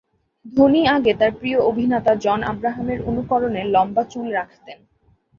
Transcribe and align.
ধোনি 0.45 0.81
আগে 0.87 1.11
তার 1.13 1.31
প্রিয় 1.39 1.59
অভিনেতা 1.69 2.13
জন 2.15 2.39
আব্রাহামের 2.51 2.99
অনুকরণে 3.01 3.61
লম্বা 3.65 4.03
চুল 4.11 4.27
রাখতেন। 4.31 4.77